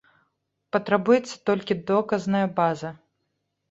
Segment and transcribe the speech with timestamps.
[0.75, 2.97] Патрабуецца толькі доказная база.